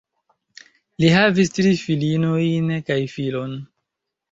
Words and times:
Li 1.03 1.11
havis 1.15 1.53
tri 1.59 1.75
filinojn 1.83 2.75
kaj 2.91 2.99
filon. 3.15 3.57